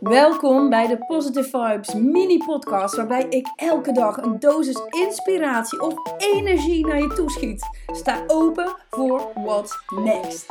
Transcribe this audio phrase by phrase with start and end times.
[0.00, 5.94] Welkom bij de Positive Vibes mini podcast waarbij ik elke dag een dosis inspiratie of
[6.18, 7.68] energie naar je toeschiet.
[7.86, 10.46] Sta open voor what's next.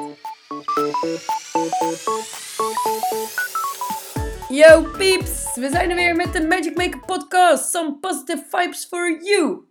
[4.48, 7.72] Yo peeps, we zijn er weer met de Magic Maker podcast.
[7.72, 9.68] Some positive vibes for you.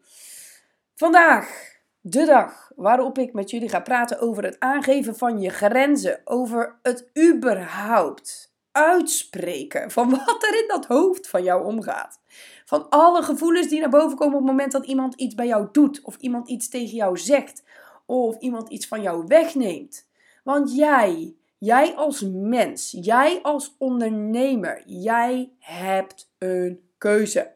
[0.95, 6.21] Vandaag de dag waarop ik met jullie ga praten over het aangeven van je grenzen,
[6.25, 12.21] over het überhaupt uitspreken van wat er in dat hoofd van jou omgaat.
[12.65, 15.69] Van alle gevoelens die naar boven komen op het moment dat iemand iets bij jou
[15.73, 17.63] doet, of iemand iets tegen jou zegt,
[18.07, 20.09] of iemand iets van jou wegneemt.
[20.45, 27.53] Want jij, jij als mens, jij als ondernemer, jij hebt een keuze.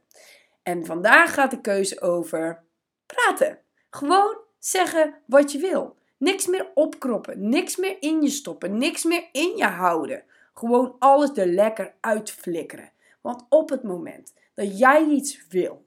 [0.62, 2.64] En vandaag gaat de keuze over
[3.06, 3.58] praten.
[3.91, 5.96] Gewoon zeggen wat je wil.
[6.19, 10.24] Niks meer opkroppen, niks meer in je stoppen, niks meer in je houden.
[10.58, 12.92] Gewoon alles er lekker uitflikkeren.
[13.20, 15.86] Want op het moment dat jij iets wil,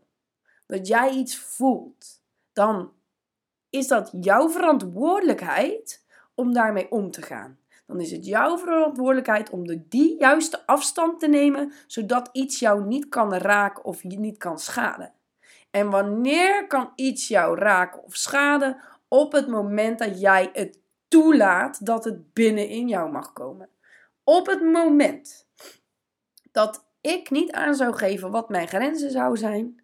[0.66, 2.22] dat jij iets voelt,
[2.54, 2.94] dan
[3.70, 7.60] is dat jouw verantwoordelijkheid om daarmee om te gaan.
[7.86, 12.86] Dan is het jouw verantwoordelijkheid om de die juiste afstand te nemen, zodat iets jou
[12.86, 15.14] niet kan raken of je niet kan schaden.
[15.72, 18.78] En wanneer kan iets jou raken of schaden?
[19.08, 23.70] Op het moment dat jij het toelaat dat het binnenin jou mag komen.
[24.32, 25.48] Op het moment
[26.52, 29.84] dat ik niet aan zou geven wat mijn grenzen zou zijn,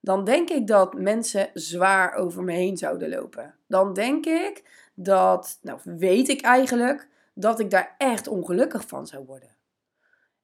[0.00, 3.54] dan denk ik dat mensen zwaar over me heen zouden lopen.
[3.66, 9.24] Dan denk ik dat, nou weet ik eigenlijk, dat ik daar echt ongelukkig van zou
[9.24, 9.56] worden.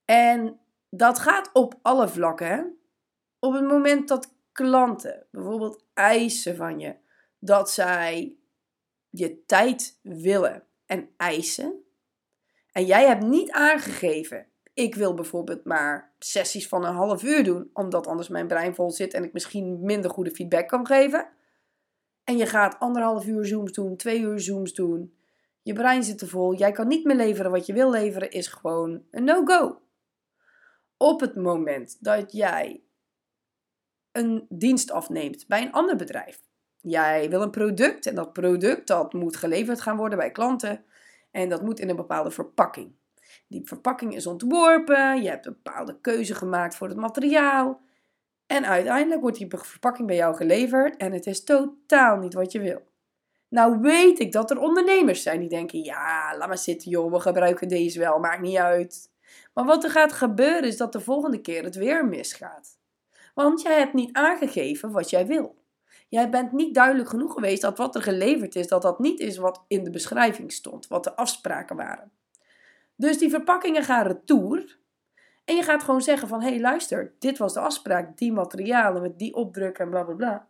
[0.05, 2.79] En dat gaat op alle vlakken.
[3.39, 6.97] Op het moment dat klanten bijvoorbeeld eisen van je
[7.39, 8.37] dat zij
[9.11, 11.85] je tijd willen en eisen.
[12.73, 17.71] En jij hebt niet aangegeven, ik wil bijvoorbeeld maar sessies van een half uur doen,
[17.73, 21.29] omdat anders mijn brein vol zit en ik misschien minder goede feedback kan geven.
[22.25, 25.15] En je gaat anderhalf uur Zooms doen, twee uur Zooms doen.
[25.63, 26.55] Je brein zit te vol.
[26.55, 29.81] Jij kan niet meer leveren wat je wil leveren, is gewoon een no-go.
[30.97, 32.83] Op het moment dat jij
[34.13, 36.41] een dienst afneemt bij een ander bedrijf.
[36.81, 40.85] Jij wil een product en dat product dat moet geleverd gaan worden bij klanten
[41.31, 42.93] en dat moet in een bepaalde verpakking.
[43.49, 47.81] Die verpakking is ontworpen, je hebt een bepaalde keuze gemaakt voor het materiaal
[48.47, 52.61] en uiteindelijk wordt die verpakking bij jou geleverd en het is totaal niet wat je
[52.61, 52.89] wil.
[53.49, 57.21] Nou weet ik dat er ondernemers zijn die denken, ja, laat maar zitten joh, we
[57.21, 59.11] gebruiken deze wel, maakt niet uit.
[59.55, 62.79] Maar wat er gaat gebeuren is dat de volgende keer het weer misgaat.
[63.35, 65.60] Want jij hebt niet aangegeven wat jij wil.
[66.11, 69.37] Jij bent niet duidelijk genoeg geweest dat wat er geleverd is, dat dat niet is
[69.37, 72.13] wat in de beschrijving stond, wat de afspraken waren.
[72.97, 74.79] Dus die verpakkingen gaan retour.
[75.45, 79.03] En je gaat gewoon zeggen van, hé hey, luister, dit was de afspraak, die materialen
[79.03, 80.49] met die opdruk en bla bla bla.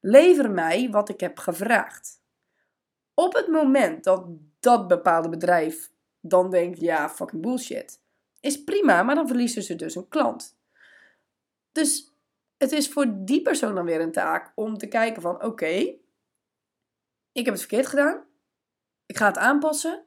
[0.00, 2.20] Lever mij wat ik heb gevraagd.
[3.14, 4.26] Op het moment dat
[4.60, 5.90] dat bepaalde bedrijf
[6.20, 8.00] dan denkt, ja, fucking bullshit,
[8.40, 10.56] is prima, maar dan verliezen ze dus een klant.
[11.72, 12.11] Dus
[12.62, 15.96] het is voor die persoon dan weer een taak om te kijken van oké,
[17.32, 18.24] ik heb het verkeerd gedaan.
[19.06, 20.04] Ik ga het aanpassen.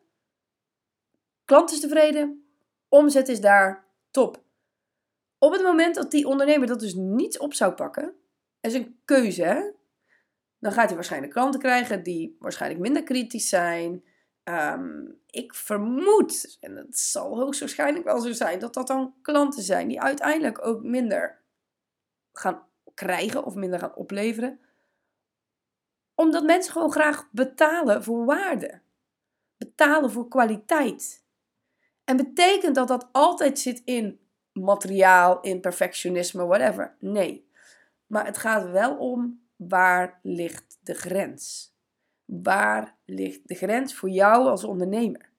[1.45, 2.49] Klant is tevreden.
[2.89, 3.85] Omzet is daar.
[4.11, 4.43] Top.
[5.37, 8.15] Op het moment dat die ondernemer dat dus niet op zou pakken,
[8.61, 9.71] is een keuze, hè?
[10.59, 14.03] dan gaat hij waarschijnlijk klanten krijgen die waarschijnlijk minder kritisch zijn.
[14.43, 19.87] Ehm, ik vermoed, en het zal hoogstwaarschijnlijk wel zo zijn, dat dat dan klanten zijn
[19.87, 21.44] die uiteindelijk ook minder
[22.37, 24.59] gaan krijgen of minder gaan opleveren.
[26.15, 28.81] Omdat mensen gewoon graag betalen voor waarde.
[29.57, 31.23] Betalen voor kwaliteit.
[32.03, 34.19] En betekent dat dat altijd zit in
[34.53, 36.95] materiaal, in perfectionisme, whatever?
[36.99, 37.49] Nee.
[38.07, 41.73] Maar het gaat wel om waar ligt de grens?
[42.25, 45.29] Waar ligt de grens voor jou als ondernemer?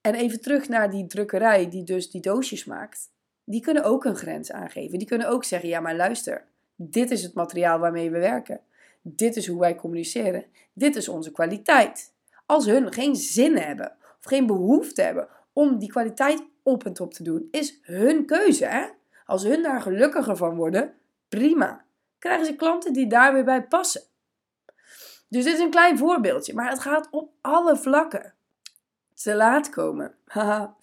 [0.00, 3.10] En even terug naar die drukkerij die dus die doosjes maakt
[3.50, 4.98] die kunnen ook een grens aangeven.
[4.98, 6.44] Die kunnen ook zeggen: ja, maar luister,
[6.76, 8.60] dit is het materiaal waarmee we werken.
[9.02, 10.44] Dit is hoe wij communiceren.
[10.72, 12.12] Dit is onze kwaliteit.
[12.46, 17.14] Als hun geen zin hebben of geen behoefte hebben om die kwaliteit op en top
[17.14, 18.64] te doen, is hun keuze.
[18.64, 18.86] Hè?
[19.26, 20.94] Als hun daar gelukkiger van worden,
[21.28, 21.84] prima.
[22.18, 24.02] Krijgen ze klanten die daar weer bij passen.
[25.28, 28.34] Dus dit is een klein voorbeeldje, maar het gaat op alle vlakken.
[29.14, 30.14] Te laat komen.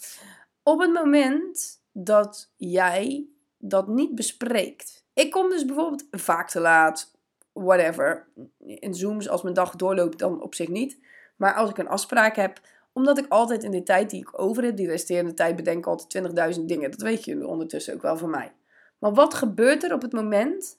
[0.63, 3.27] op het moment dat jij
[3.57, 5.05] dat niet bespreekt.
[5.13, 7.11] Ik kom dus bijvoorbeeld vaak te laat,
[7.53, 8.27] whatever.
[8.65, 10.99] In Zooms, als mijn dag doorloopt, dan op zich niet.
[11.35, 12.61] Maar als ik een afspraak heb,
[12.93, 16.55] Omdat ik altijd in de tijd die ik over heb, die resterende tijd, bedenk altijd
[16.57, 16.91] 20.000 dingen.
[16.91, 18.51] Dat weet je ondertussen ook wel van mij.
[18.99, 20.77] Maar wat gebeurt er op het moment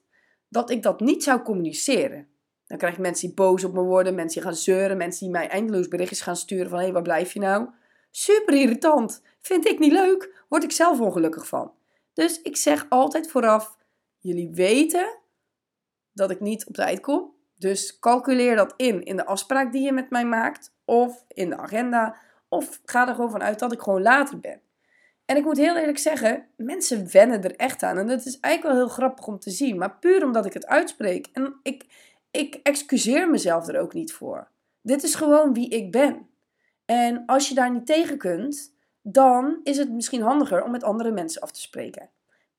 [0.49, 2.29] dat ik dat niet zou communiceren?
[2.67, 5.31] Dan krijg je mensen die boos op me worden, mensen die gaan zeuren, mensen die
[5.31, 7.69] mij eindeloos berichtjes gaan sturen van hé, hey, waar blijf je nou?
[8.19, 9.23] Super irritant.
[9.41, 11.73] Vind ik niet leuk, word ik zelf ongelukkig van.
[12.13, 13.77] Dus ik zeg altijd vooraf,
[14.19, 15.19] jullie weten
[16.13, 17.35] dat ik niet op tijd kom.
[17.55, 21.57] Dus calculeer dat in in de afspraak die je met mij maakt of in de
[21.57, 22.17] agenda
[22.49, 24.61] of ga er gewoon vanuit dat ik gewoon later ben.
[25.25, 27.99] En ik moet heel eerlijk zeggen, mensen wennen er echt aan.
[27.99, 29.79] En dat is eigenlijk wel heel grappig om te zien.
[29.79, 31.29] Maar puur omdat ik het uitspreek.
[31.33, 31.85] En ik,
[32.31, 34.49] ik excuseer mezelf er ook niet voor.
[34.81, 36.35] Dit is gewoon wie ik ben.
[36.87, 41.11] En als je daar niet tegen kunt, dan is het misschien handiger om met andere
[41.11, 42.11] mensen af te spreken.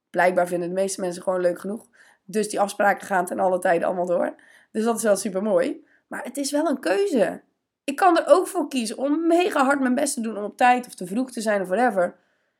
[0.09, 1.87] Blijkbaar vinden de meeste mensen gewoon leuk genoeg.
[2.25, 4.35] Dus die afspraken gaan ten alle tijden allemaal door.
[4.71, 5.85] Dus dat is wel super mooi.
[6.07, 7.41] Maar het is wel een keuze.
[7.83, 10.57] Ik kan er ook voor kiezen om mega hard mijn best te doen om op
[10.57, 12.15] tijd of te vroeg te zijn of whatever.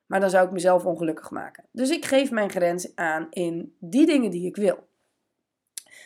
[0.06, 1.64] Maar dan zou ik mezelf ongelukkig maken.
[1.72, 4.88] Dus ik geef mijn grens aan in die dingen die ik wil.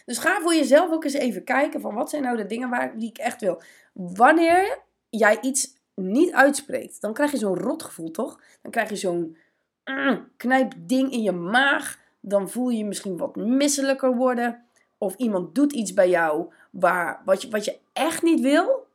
[0.06, 2.98] Dus ga voor jezelf ook eens even kijken van wat zijn nou de dingen waar,
[2.98, 3.62] die ik echt wil.
[3.94, 4.80] Wanneer
[5.12, 8.42] jij iets niet uitspreekt, dan krijg je zo'n rotgevoel, toch?
[8.62, 9.38] Dan krijg je zo'n
[9.86, 12.00] mm, knijpding in je maag.
[12.19, 14.66] Dan voel je je misschien wat misselijker worden.
[14.98, 18.88] Of iemand doet iets bij jou waar, wat, je, wat je echt niet wil.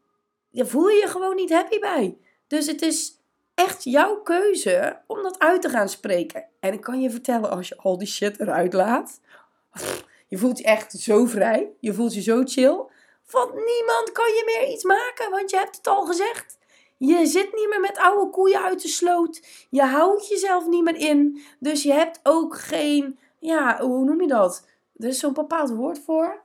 [0.51, 2.17] Je voel je je gewoon niet happy bij.
[2.47, 3.21] Dus het is
[3.55, 6.45] echt jouw keuze om dat uit te gaan spreken.
[6.61, 9.21] En ik kan je vertellen, als je al die shit eruit laat,
[10.29, 11.71] je voelt je echt zo vrij.
[11.81, 12.85] Je voelt je zo chill.
[13.27, 16.59] Van niemand kan je meer iets maken, want je hebt het al gezegd.
[16.97, 19.43] Je zit niet meer met oude koeien uit de sloot.
[19.71, 21.43] Je houdt jezelf niet meer in.
[21.59, 24.67] Dus je hebt ook geen, ja, hoe noem je dat?
[24.97, 26.43] Er is zo'n bepaald woord voor.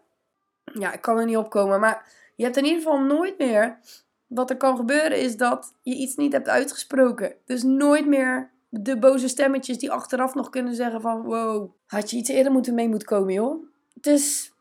[0.64, 1.80] Ja, ik kan er niet opkomen.
[1.80, 3.80] Maar je hebt in ieder geval nooit meer.
[4.28, 7.36] Wat er kan gebeuren is dat je iets niet hebt uitgesproken.
[7.46, 11.22] Dus nooit meer de boze stemmetjes die achteraf nog kunnen zeggen van...
[11.22, 13.64] Wow, had je iets eerder moeten mee moeten komen, joh.
[13.94, 14.54] Dus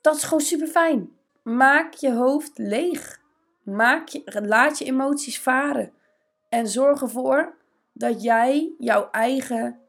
[0.00, 1.17] dat is gewoon super fijn.
[1.48, 3.20] Maak je hoofd leeg.
[3.62, 5.92] Maak je, laat je emoties varen.
[6.48, 7.56] En zorg ervoor
[7.92, 9.80] dat jij jouw eigen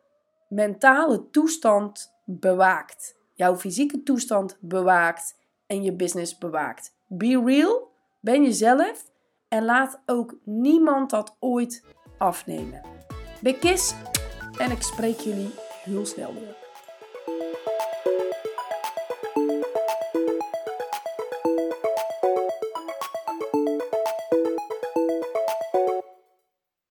[0.50, 3.18] mentale toestand bewaakt.
[3.34, 5.36] Jouw fysieke toestand bewaakt
[5.68, 6.96] en je business bewaakt.
[7.08, 9.12] Be real, ben jezelf
[9.48, 11.84] en laat ook niemand dat ooit
[12.18, 12.82] afnemen.
[13.42, 13.96] Big kiss
[14.58, 15.52] en ik spreek jullie
[15.84, 16.59] heel snel weer.